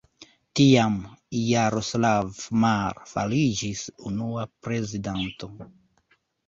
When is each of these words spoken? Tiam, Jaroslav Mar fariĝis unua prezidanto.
Tiam, 0.59 0.95
Jaroslav 1.41 2.41
Mar 2.65 2.99
fariĝis 3.13 3.87
unua 4.13 4.51
prezidanto. 4.67 5.57